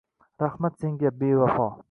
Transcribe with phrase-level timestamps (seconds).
[0.43, 1.67] Rahmat senga, bevafo.